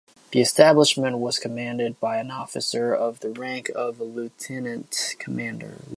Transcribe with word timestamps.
The 0.31 0.41
establishment 0.41 1.19
was 1.19 1.37
commanded 1.37 1.99
by 1.99 2.17
an 2.17 2.31
officer 2.31 2.91
of 2.91 3.19
the 3.19 3.29
rank 3.29 3.69
of 3.75 3.99
Lieutenant 4.01 5.13
Commander. 5.19 5.75